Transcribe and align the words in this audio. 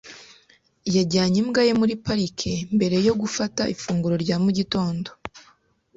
Yajyanye 0.95 1.37
imbwa 1.43 1.61
ye 1.67 1.73
muri 1.79 1.93
parike 2.05 2.53
mbere 2.75 2.97
yo 3.07 3.13
gufata 3.21 3.61
ifunguro 3.73 4.15
rya 4.23 4.35
mu 4.43 4.49
gitondo. 4.57 5.09